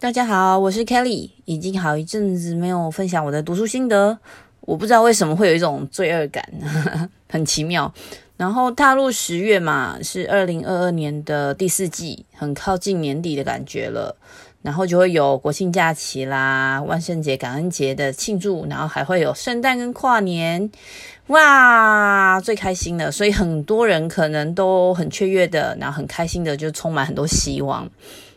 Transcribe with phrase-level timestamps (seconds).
[0.00, 4.18] 大家好，我是 Kelly，已经好一阵子没有分享我的读书心得，
[4.62, 6.42] 我不知道为什么会有一种罪恶感，
[7.28, 7.92] 很奇妙。
[8.38, 14.16] 然后踏入十月嘛，是二零二二年的第四季，很靠近年底的感觉了。
[14.62, 20.70] 然后就会有国庆假期啦、万圣节、感恩节的庆祝，然后还会有圣诞跟跨年，
[21.26, 23.12] 哇，最开心的。
[23.12, 27.86] 所以很多人可能都很雀跃的，然后很开心的，就充满很多希望。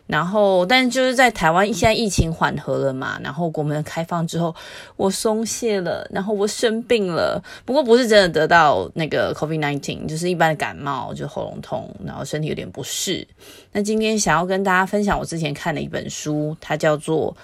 [0.06, 4.54] 然后，但就是在台湾，现在疫情缓和了嘛，然后国门开放之后，
[4.96, 7.42] 我松懈了，然后我生病了。
[7.64, 13.26] 不过不是真的得到那个 COVID nineteen，就是一般的感冒，就喉咙痛，然后身体有点不适。
[13.72, 17.32] 那今天想要跟大家分享我之前看的一本书，它叫做《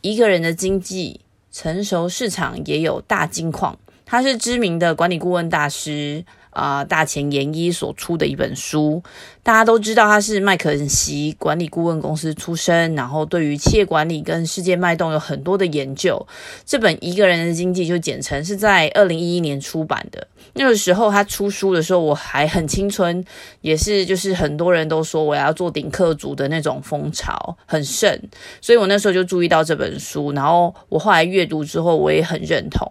[0.00, 1.20] 一个人的经济：
[1.52, 3.74] 成熟市场也有大金矿》，
[4.06, 6.24] 它是知名的管理顾问大师。
[6.56, 9.02] 啊、大前研一所出的一本书，
[9.46, 16.26] 大家都知道他是麦肯锡管理顾问公司出身，然后对于企业管理跟世界脉动有很多的研究。
[16.64, 20.26] 这本《一个人的经济》就简称是在二零一一年出版的。
[20.54, 23.24] 那个时候他出书的时候，我还很青春，
[23.60, 28.20] 也是就是很多人都说我要做顶客族的那种风潮很盛，
[28.60, 32.84] 所以我那时候就注意到这本书，然后我后来阅读之后，我也很认同。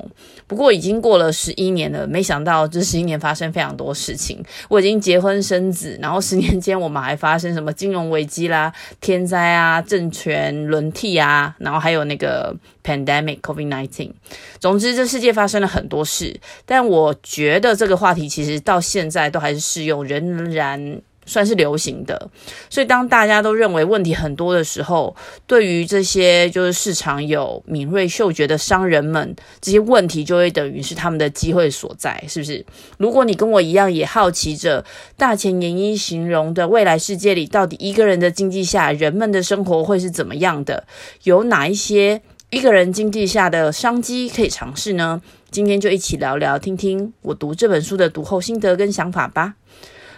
[0.48, 4.42] 不过已经过了十一年了，没想到这十一年发生非常多事情。
[4.70, 14.12] 我已经结婚生子，然后十年间我们还发生什么金融危机啦、天灾啊、政权轮替啊，然后还有那个 pandemic COVID nineteen。
[14.60, 21.02] 总之，这世界发生了很多事，但我觉得这个话题其实到现在都还是适用，仍然。
[21.26, 22.30] 算是流行的，
[22.70, 25.16] 所以当大家都认为问题很多的时候，
[25.48, 32.66] 对于这些就是市场有敏锐嗅觉的商人们，这些问题就会等于是他们的机会所在，是不是？
[32.98, 34.86] 如果你跟我一样也好奇着
[35.18, 40.86] 大前研一形容的未来世界里，到底一个人的经济下人们的生活会是怎么样的？
[41.24, 45.22] 有哪一些一个人经济下的商机可以尝试呢？
[45.50, 49.56] 今天就一起聊聊，听听我读这本书的读后心得跟想法吧。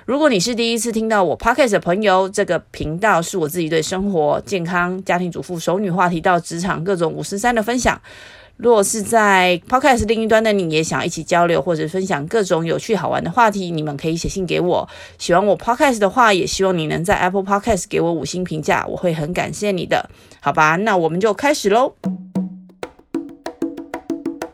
[0.08, 8.02] 如果你是第一次听到我 Podcast 的朋友，这个频道是我自己对生活、健康、家庭主妇、熟女话题到职场各种五十三的分享。
[8.56, 14.88] 如果是在 Podcast 另一端的你也想一起交流或者分享各种有趣好玩的话题，你们可以写信给我。
[15.18, 20.10] 喜欢我 Podcast 的话，也希望你能在 Apple Podcast 给我五星评价，我会很感谢你的。
[20.40, 21.96] 好吧，那我们就开始喽。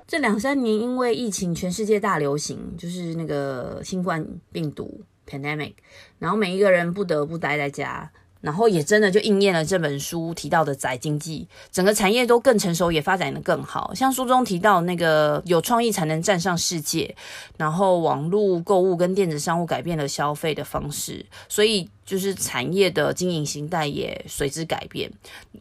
[0.07, 5.01] 这两三年因为疫情，全世界大流行，就是那个新冠病毒。
[5.29, 5.73] Pandemic，
[6.19, 8.11] 然后每一个人不得不待在家，
[8.41, 13.93] 然后也真的就应验了这本书提到的宅经济，整个产业都更成熟，也发展得更好。
[13.93, 17.15] 像书中提到那个有创意才能站上世界，
[17.57, 25.09] 然后网络购物跟电子商务改变了消费的方式，所以就是产业的经营形态也随之改变。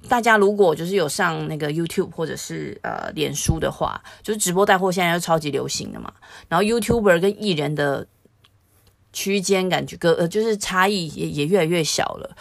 [0.08, 6.12] 大家如果就是有上那个 YouTube 或者是呃脸书的话，就是直播带货现在又超级流行的嘛，
[6.48, 8.04] 然后 YouTuber 跟艺人的。
[9.12, 12.36] 区间感觉个呃，就是差异也也越来越小了。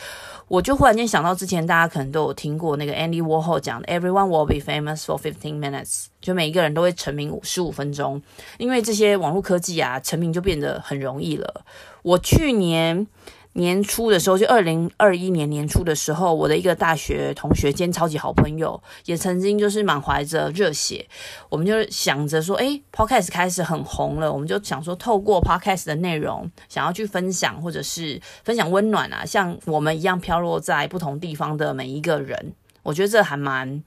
[0.48, 8.22] 我就忽然间想到，之前大家可能都有听过那个 Andy Warhol 讲的 “Everyone will be famous for fifteen minutes”，就每一个人都会成名十五分钟。
[8.58, 11.64] 因为这些网络科技啊，成名就变得很容易了。
[12.04, 13.08] 我去年。
[13.54, 21.06] 年初的时候，就二零二一年年初的时候，我的一个大学同学兼超级好朋友，也曾经就是满怀着热血，
[21.50, 33.84] 我们就想着说，诶，Podcast 开始很红了，我们就想说，透过 Podcast 的内容，想要去分享，或者是分享温暖啊，像我们一样飘落在不同地方的每一个人，我觉得这还蛮。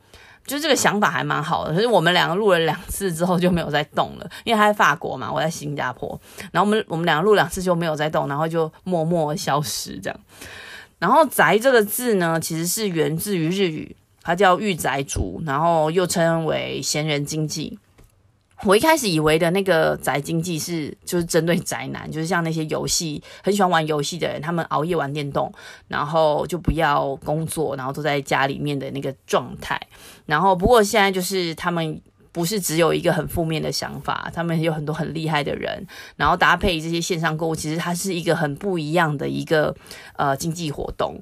[0.46, 6.20] 就这个想法还蛮好的，可是我们两个录了两次之后就没有再动了，因为他在法国嘛，我在新加坡，
[6.52, 10.20] 然后我们我们两个录两次就没有再动，然后就默默消失这样。
[10.98, 17.78] 然后“宅”这个字呢，其实是源自于日语，它叫“御宅族”，然后又称为“闲人经济”。
[18.64, 25.52] 我一开始以为的那个宅经济是就是针对宅男，就是像那些游戏很喜欢玩游戏的人，他们熬夜玩电动，
[25.88, 29.80] 然后就不要工作，然后都在家里面的那个状态。
[30.26, 32.00] 然后不过现在就是他们。
[32.34, 35.86] 不是只有一个很负面的想法，他们有很多很厉害的人，
[36.16, 39.72] 然后搭配这些线上购物，其实它是一个很不一样的一个
[40.16, 41.16] 呃经济活动。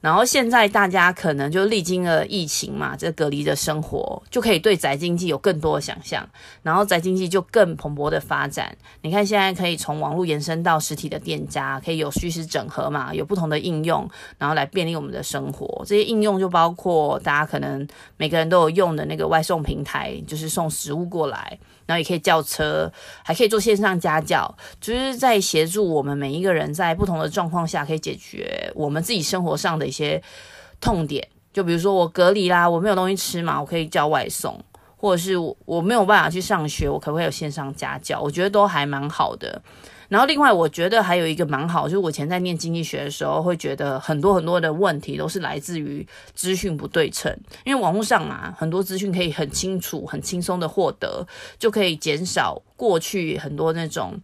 [0.00, 6.28] 然后现在大家可能就历经了疫情嘛，这隔离的生活，就可以对宅经济有更多的想象，
[6.64, 8.76] 然后宅经济就更蓬勃的发展。
[9.02, 15.84] 你看现在可以从网络延伸到实体的店家，可以有虚实整合嘛，有不同的应用，然后来便利我们的生活。
[15.86, 17.86] 这些应用就包括大家可能
[18.16, 20.55] 每个人都有用的那个外送平台，就是。
[20.56, 22.90] 送食物过来，然后也可以叫车，
[23.22, 30.22] 还可以做线上家教，就是在协助我们每一个人在不同的状况下，可以解决我们自己生活上的一些
[30.80, 31.28] 痛点。
[31.52, 34.58] 就比如说我隔离啦，我没有东西吃嘛，我可以叫外送，
[34.96, 38.18] 或者是我我没有办法去上学，我可不可以有线上家教？
[38.20, 39.60] 我觉得都还蛮好的。
[40.08, 47.36] 然后另外，我觉得还有一个蛮好，就是我以前在念经济学的时候，会觉得很多很多的问题都是来自于资讯不对称。
[47.64, 51.26] 因为网络上嘛，很多资讯可以很清楚、很轻松的获得，
[51.58, 54.20] 就可以减少过去很多那种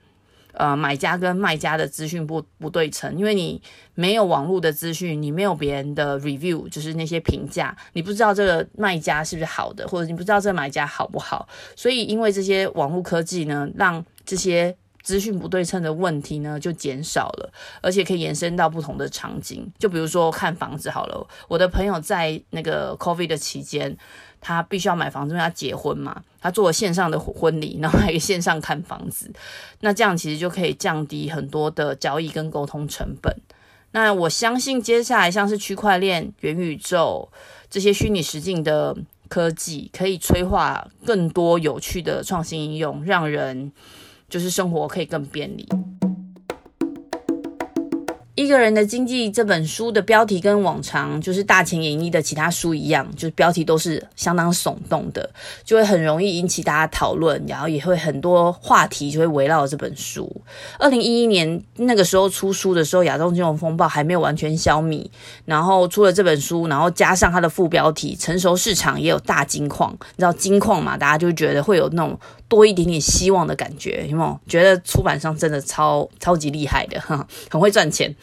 [0.52, 3.16] 呃买家跟卖家的资讯不不对称。
[3.18, 3.60] 因为你
[3.94, 11.48] 没有网络的资讯，你没有别人的 review，就是那些评价，你不知道这个卖家是不是好的，或者你不知道这个买家好不好。
[11.74, 19.70] 所以因为这些网络科技呢，让这些资讯不对称的问题呢，就减少了，而且可以延伸到不同的场景。
[19.78, 23.96] 就比如说看房子好了，我的朋友在那个 COVID 的期间，
[24.40, 29.32] 他必须要买房子，因为他结婚嘛，他做了线上的婚礼，然后还有线上看房子。
[29.80, 33.36] 那这样其实就可以降低很多的交易跟沟通成本。
[33.90, 37.28] 那我相信接下来像是区块链、元宇宙
[37.68, 38.96] 这些虚拟实境的
[39.28, 43.72] 科技，可以催化更多有趣的创新应用，让人。
[44.32, 45.68] 就是生活可以更便利。
[48.44, 55.30] 一个人的经济这本书的标题跟往常就是大前研一的其他书一样，就是标题都是相当耸动的，
[55.64, 60.30] 就会很容易引起大家讨论，然后也会很多话题就会围绕这本书。
[60.78, 65.06] 二零一一年那个时候出书的时候，亚洲金融风暴还没有完全消弭，
[65.44, 70.96] 然后出了这本书，然后加上它的副标题“成熟市场也有大金矿”，你知道金矿嘛？
[70.96, 72.18] 大家就觉得会有那种
[72.48, 74.40] 多一点点希望的感觉，有没有？
[74.46, 77.00] 觉得出版商真的超超级厉害的，
[77.50, 78.14] 很会赚钱。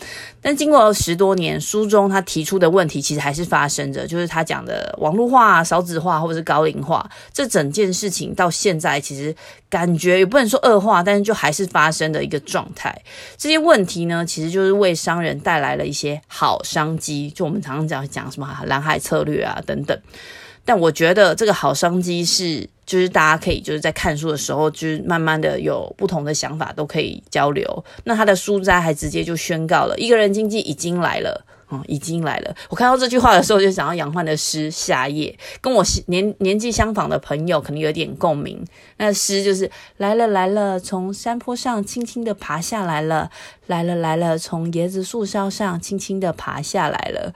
[0.41, 9.35] 但经过十多年，书中他提出的问题其实还是发生着，就是他讲的网络化、少子化或者是高龄化，这整件事情到现在其实
[9.69, 13.01] 感觉也不能说恶化，但是就还是发生的一个状态。
[13.37, 19.99] 这些问题呢，其实就是为商人带来了一些好商机，就我们常常讲讲什么蓝海策略啊等等。
[20.69, 27.83] 但我觉得这个好商机是，就是大家可以就是在看书的时候，就是慢慢的有不同的想法都可以交流。
[28.03, 31.43] 那他的书斋还直接就宣告了，一个人经济已经来了。
[31.69, 32.55] 哦，已经来了。
[32.69, 38.63] 我看到这句话的时候，就想到杨焕的诗《夏夜》，跟我年年纪相仿的朋友可能有点共鸣。
[38.97, 43.29] 那诗就是来了来了，从山坡上轻轻的爬下来了，
[43.67, 47.33] 来了来了，从椰子树梢上轻轻的爬下来了。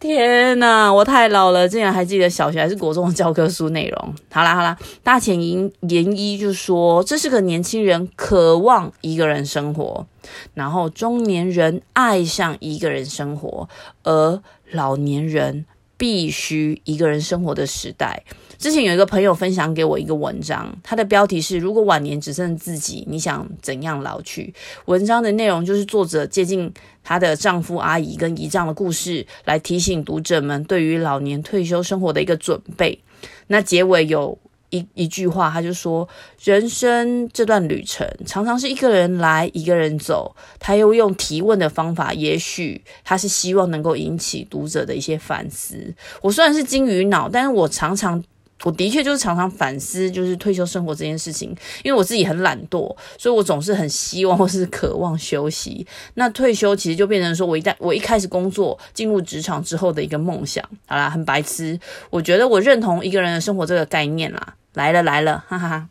[0.00, 4.14] 天哪，我太老了，竟然还记得小学还是国中的教科书内容。
[4.30, 5.70] 好啦好啦，大前研
[6.16, 10.06] 一就说，这是个年轻人渴望一个人生活。
[10.54, 13.68] 然后中年人爱上一个人生活，
[14.02, 15.64] 而老年人
[15.96, 18.22] 必须一个人生活的时代。
[18.56, 24.52] 之前有一个朋友分享给我一个文章，他的标题是“如果晚年只剩自己，你想怎样老去？”
[24.86, 26.72] 文章的内容就是作者接近
[27.04, 33.00] 她的丈夫、阿姨跟姨丈的故事，来提醒读者们对于老年退休生活的一个准备。
[33.46, 34.38] 那结尾有。
[34.70, 36.08] 一一句话，他就说
[36.42, 45.94] ：“人生这段旅程常常是一个人来，一个人走。”他又用提问的方法，也许他是希望能够引起读者的一些反思。
[46.20, 48.22] 我虽然是金鱼脑，但是我常常，
[48.64, 51.50] 我的确就是常常反思，就是退休生活这件事情。
[51.82, 55.86] 因为我自己很懒惰，所以我总是很希望或是渴望休息。
[56.14, 60.64] 那退休其实就变成说我一旦我一开始工作进入职场之后的一个梦想。
[60.86, 61.78] 好啦，很白痴。
[62.10, 64.54] 我觉得我认同一个人的生活这个概念啦。
[64.74, 65.88] 来了来了，哈哈哈！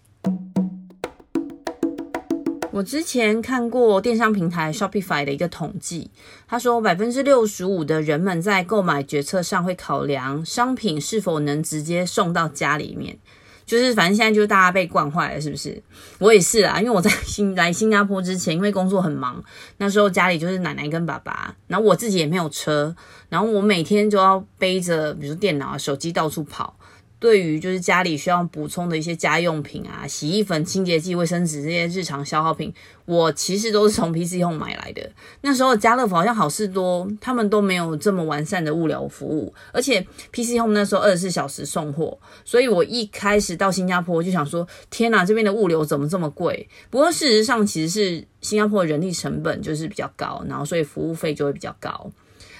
[2.77, 6.11] 我之前看过电商平台 Shopify 的一个统计，
[6.47, 13.17] 他说百分之六十五的人们在购买决策上会考量商品是否能直接送到家里面，
[13.65, 15.81] 就是反正现在就是大家被惯坏了，是不是？
[16.19, 19.43] 我也是啊，因为我在新来新加坡之前，因为工作很忙，
[19.77, 22.95] 那时候家里就是奶奶跟爸爸，然后我自己也没有车，
[23.29, 26.77] 然后我每天就要背着，比如电脑啊、手机到处跑。
[27.19, 32.71] 对于就是家里需要补充的一些家用品啊，洗衣粉、清洁剂、卫生纸这些日常消耗品，
[33.05, 35.09] 我其实都是从 PC Home 买来的。
[35.41, 46.69] 那时候家乐福好像好事多，他们都没有这么完善的物流服务，而且 PC Home 那时候二十四小时送货，所以我一开始到新加坡就想说，天哪，这边的物流怎么这么贵？
[46.91, 52.11] 不过事实上其实是新加坡人力成本就是比较高，然后所以服务费就会比较高。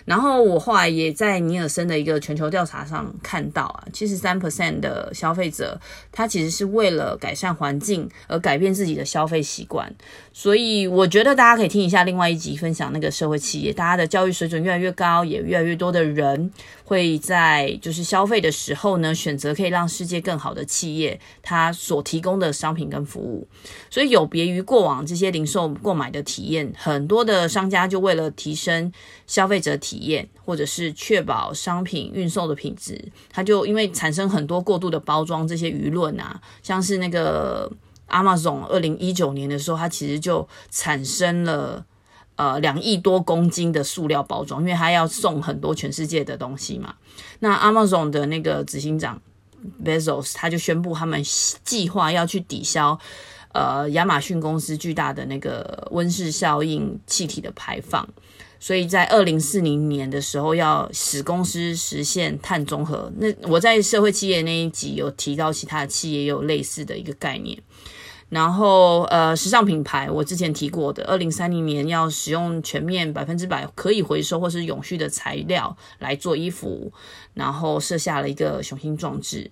[0.08, 5.78] 然后我后来也在尼尔森的一个全球调查上看到啊，七十三 percent 的消费者，
[6.14, 9.94] 他其实是为了改善环境而改变自己的消费习惯。
[10.38, 16.52] 所以我觉得大家可以听一下另外一集分享那个社会企业，大家的教育水准越来越高，也越来越多的人
[16.84, 23.48] 会在就是消费的时候呢，选择可以让世界更好的企业，它所提供的商品跟服务。
[23.90, 28.94] 所以有别于过往这些零售购买的体验，很多的商家就为了提升
[29.26, 37.72] 消费者体验，或者是确保商品运送的品质，它就因为产生很多过度的包装这些舆论啊，像是那个
[38.10, 41.86] Amazon 二零一九年的时候，它其实就产生了
[42.36, 46.96] 呃两亿多公斤的塑料包装，因为它要送很多全世界的东西嘛。
[47.40, 49.22] 那 Amazon 的那个执行长
[49.84, 51.22] Bezos 他就宣布他们
[51.64, 53.00] 计划要去抵消。
[53.54, 58.08] 呃，亚马逊公司巨大的那个温室效应气体的排放，
[58.60, 63.12] 所以在二零四零年的时候，要使公司实现碳中和。
[63.18, 67.58] 那我在社会企业那一集有提到，其他的企业也有类似的一个概念。
[68.30, 76.92] 然后，呃，时尚品牌我之前提过的，二零三零年要使用全面百分之百可以回收或是永续的材料来做衣服，
[77.36, 79.50] 然后设下了一个雄心壮志。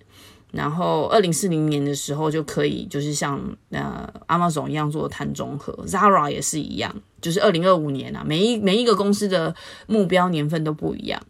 [0.52, 9.54] 然后，二零四零年的时候就可以，就是像呃，Amazon 一样做碳中和，Zara 也是一样，就是二零二五年啊，每一每一个公司的
[9.86, 11.20] 目标年份都不一样。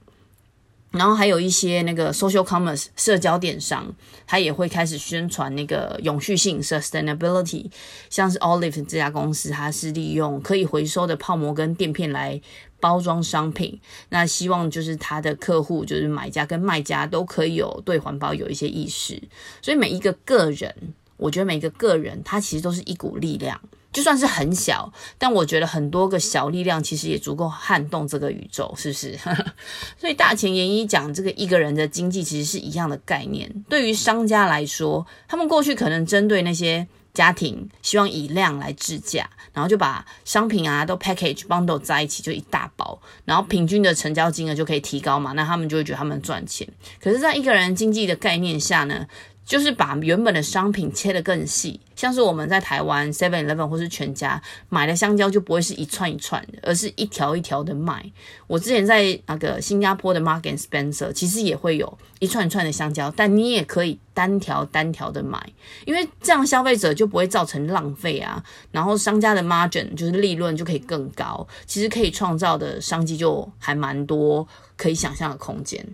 [0.96, 3.86] 然后还有一些那个 social commerce 社交电商，
[4.26, 7.70] 它也会开始宣传那个永续性 sustainability，
[8.10, 12.40] 像是 Olive 这家公司，它是利用可以回收的泡沫跟垫片来
[12.80, 19.22] 包装商品，那希望就是它的客户，就是买家跟卖家都可以有对环保有一些意识，
[19.62, 20.74] 所以每一个个人，
[21.16, 23.60] 我觉得每一个个人，他其实都是一股力量。
[23.96, 29.18] 就算是很小，但我觉得很多个小力量其实也足够撼动这个宇宙，是不是？
[29.98, 33.50] 所以大前研一讲这个一个人的经济其实是一样的概念。
[33.70, 46.68] 对于商家来说，他们过去可能针对那些家庭，希望以量来制价，然后就把商品啊都 package bundle 在一起，就一大包，然后平均的成交金额就可以提高嘛，那他们就会觉得他们赚钱。
[47.00, 49.06] 可是，在一个人经济的概念下呢？
[49.46, 58.04] 就是把原本的商品切得更细，像是我们在台湾 Seven Eleven 或是全家买的香蕉就不会是一串一串的，而是一条一条的卖。
[58.48, 65.40] 我之前在那个新加坡的 Marks and Spencer 其实也会有一串一串的香蕉，但你也可以单条单条的买，
[65.84, 68.42] 因为这样消费者就不会造成浪费啊。
[68.72, 74.44] 然后商家的 margin 就是利润就可以更高，其实可以创造的商机就还蛮多，
[74.76, 75.86] 可以想象的空间。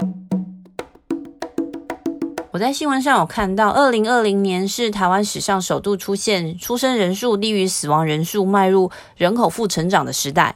[2.53, 10.55] 我在新闻上有看到，二零二零年是台湾史上首度出现出生人数低于死亡人数，迈入人口负成长的时代。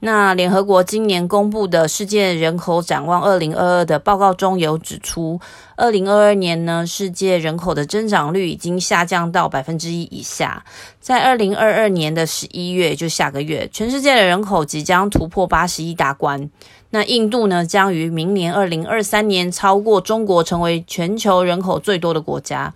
[0.00, 5.40] 那联合国今年公布的世界人口展望二零二二的报告中有指出，
[5.74, 10.62] 二零二二年呢，世界人口的增长率已经下降到百分之一以下。
[11.00, 16.50] 在二零二二年的十一月，就下个月，全世界的人口即将突破八十亿大关。
[16.90, 22.74] 那印度呢，将于明年二零二三年超过中国，成为全球人口最多的国家。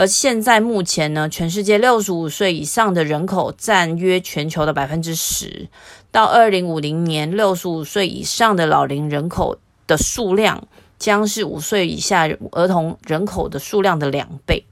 [0.00, 5.68] 而现在目前呢，全世界六十五岁以上的人口占约全球的百分之十。
[6.10, 10.66] 到二零五零年，六十五岁以上的老龄人口的数量
[10.98, 14.64] 将是五岁以下儿童人口的数量的两倍。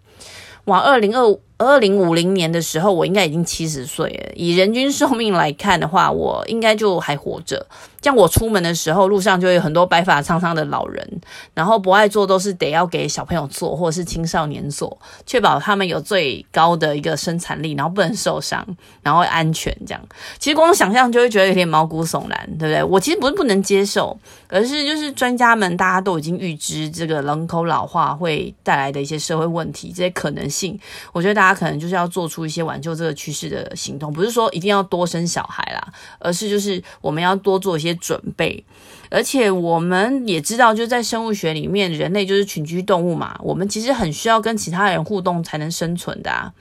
[0.65, 1.39] 哇，二零二。
[1.61, 4.33] 二零五零年的时候，我应该已经七十岁了。
[4.37, 7.67] 以人均寿命来看的话，我应该就还活着。
[8.01, 11.21] 像我出门的时候，路上就有很多白发苍苍的老人，
[11.53, 18.67] 然后不爱做都是得要给小朋友做，或者是青少年做，确保他们有最高的一个生产力，然后不能受伤，
[19.03, 20.01] 然后安全这样。
[20.39, 22.83] 其实光想象就会觉得有点毛骨悚然，对不对？
[22.83, 30.79] 我其实不是不能接受，而是就是专家们大家都已经预知这个人口老化会带来的一些社会问题，这些可能性，
[31.13, 31.59] 我觉得大家。
[31.59, 38.65] 可能就是要做出一些挽救这个趋势的行动，不是说一定要多生小孩啦，而是就是我们要多做一些准备。
[39.11, 46.53] 而且我们也知道，就在生物学里面，人类就是群居动物嘛，我们其实很需要跟其他人互动才能生存的啊。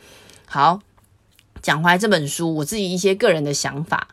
[0.46, 0.80] 好，
[1.62, 4.08] 讲回来这本书，我自己一些个人的想法，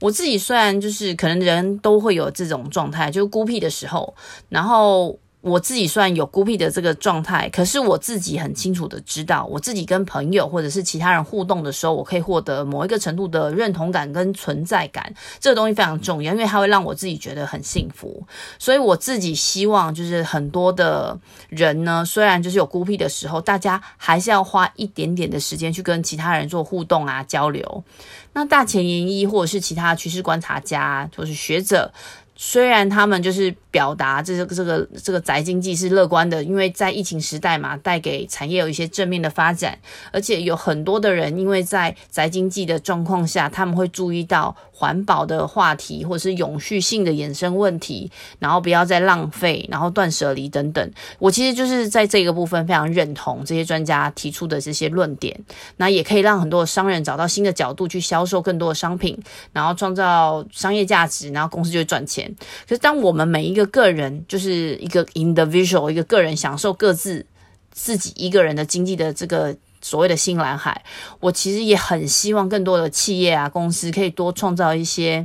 [0.00, 4.14] 我自己虽然就是可能人都会有这种状态，就是孤僻的时候，
[4.48, 5.18] 然后。
[5.46, 18.26] 我自己虽然有孤僻的这个状态，可是我自己很清楚的知道，我自己跟朋友或者是其他人互动的时候，我可以获得某一个程度的认同感跟存在感，这个东西非常重要，因为它会让我自己觉得很幸福。
[18.58, 21.16] 所以我自己希望，就是很多的
[21.48, 27.84] 人呢，虽然就是有孤僻的时候，大家还是要花一点点的时间去跟其他人做互动啊，交流。
[28.32, 31.92] 那大前研一或者是其他趋势观察家或是学者。
[32.38, 39.78] 虽然他们就是表达这个这个这个宅经济是乐观的，因为在疫情时代嘛，带给产业有一些正面的发展，
[40.10, 50.90] 而且有很多的人因为在宅经济的状况下，他们会注意到环保的话题或者是永续性的衍生问题，然后不要再浪费，然后断舍离等等。
[51.18, 55.38] 我其实就是在这个部分非常认同这些专家提出的这些论点，
[55.76, 59.18] 那也可以让很多商人找到新的角度去销售更多的商品，
[59.52, 62.34] 然后创造商业价值，然后公司就会赚钱。
[62.66, 67.26] 可是当我们每一个个人就是一个 individual，一个个人享受各自
[67.70, 70.84] 自己一个人的经济的这个所谓的新蓝海，
[71.20, 75.24] 我其实也很希望更多的企业啊公司可以多创造一些。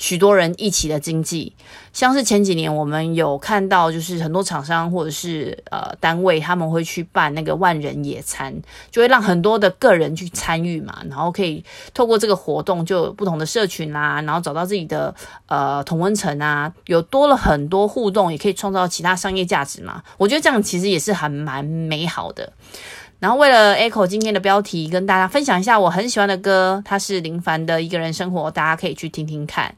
[0.00, 1.52] 许多人一起的经济，
[1.92, 8.54] 像是前几年我们有看到，就是很多厂商或者是呃单位，他们会去办那个万人野餐，
[8.92, 15.12] 就会让很多的个人去参与嘛，然后可以透过这个活动，就有不同的社群啦、啊，然后找到自己的
[15.46, 20.00] 呃同温层啊，有多了很多互动，也可以创造其他商业价值嘛。
[20.16, 22.52] 我觉得这样其实也是还蛮美好的。
[23.20, 29.74] 然后为了 Echo 今天的标题，跟大家分享一下我很喜欢的歌，它是林凡的一个人生活，大家可以去听听看。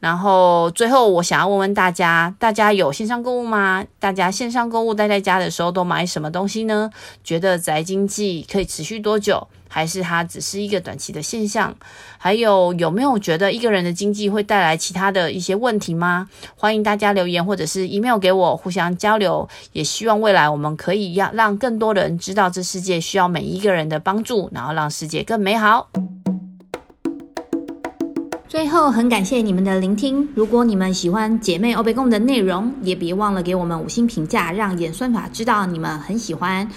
[0.00, 3.84] 然后最后我想要问问大家，大家有线上购物吗？
[4.00, 6.90] 大家线上购物待在家的时候都买什么东西呢？
[7.22, 9.46] 觉得宅经济可以持续多久？
[9.72, 11.74] 还是它只是一个短期的现象？
[12.18, 16.28] 还有有没有觉得一个人的经济会带来其他的一些问题吗？
[16.54, 19.48] 欢迎大家留言或者是 email 给我，互相交流。
[19.72, 25.88] 也希望未来我们可以让让更多人知道这世界需要每一个人的帮助，然后让世界更美好。
[28.46, 30.28] 最后，很感谢你们的聆听。
[30.34, 36.68] 如果你们喜欢姐妹欧北共的内容，也别忘了给我们五星评价，让演算法知道你们很喜欢。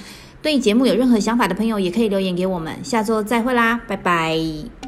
[0.45, 2.71] 对节目有任何想法的朋友，也可以留言给我们。
[2.83, 4.84] 下周再会啦，拜拜。